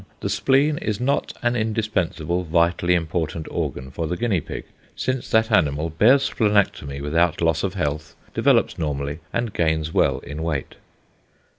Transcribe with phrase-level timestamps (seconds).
[0.21, 4.63] The spleen is not an indispensable, vitally important organ for the guinea pig,
[4.95, 10.41] since that animal bears splenectomy without loss of health, developes normally, and gains well in
[10.41, 10.73] weight.